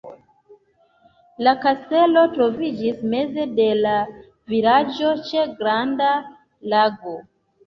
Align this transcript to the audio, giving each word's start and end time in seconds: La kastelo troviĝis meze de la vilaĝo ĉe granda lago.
La 1.47 1.51
kastelo 1.65 2.23
troviĝis 2.37 3.03
meze 3.11 3.45
de 3.61 3.67
la 3.83 3.93
vilaĝo 4.55 5.13
ĉe 5.29 5.45
granda 5.61 6.11
lago. 6.75 7.17